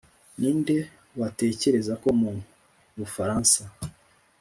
ni 0.39 0.49
nde 0.59 0.77
watekereza 1.19 1.93
ko 2.01 2.09
mu 2.19 2.31
bufaransa, 2.97 3.61